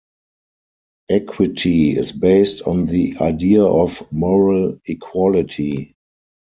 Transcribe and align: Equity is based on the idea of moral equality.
Equity 1.11 1.91
is 1.95 2.11
based 2.11 2.63
on 2.63 2.87
the 2.87 3.17
idea 3.19 3.63
of 3.63 4.01
moral 4.11 4.79
equality. 4.85 5.95